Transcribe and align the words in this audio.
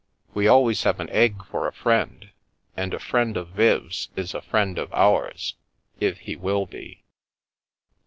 "We 0.33 0.47
always 0.47 0.81
have 0.81 0.99
an 0.99 1.11
egg 1.11 1.45
for 1.45 1.67
a 1.67 1.71
friend, 1.71 2.31
and 2.75 2.91
a 2.91 2.97
friend 2.99 3.37
of 3.37 3.49
Viv's 3.49 4.09
is 4.15 4.33
a 4.33 4.41
friend 4.41 4.79
of 4.79 4.91
ours— 4.91 5.53
if 6.09 6.21
he 6.21 6.35
will 6.35 6.65
be." 6.65 7.03